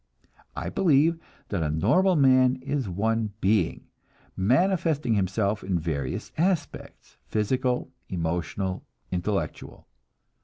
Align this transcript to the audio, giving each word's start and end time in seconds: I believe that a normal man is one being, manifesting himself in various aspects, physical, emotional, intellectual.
I 0.55 0.71
believe 0.71 1.19
that 1.49 1.61
a 1.61 1.69
normal 1.69 2.15
man 2.15 2.55
is 2.63 2.89
one 2.89 3.33
being, 3.39 3.85
manifesting 4.35 5.13
himself 5.13 5.63
in 5.63 5.77
various 5.77 6.31
aspects, 6.39 7.17
physical, 7.27 7.91
emotional, 8.09 8.83
intellectual. 9.11 9.85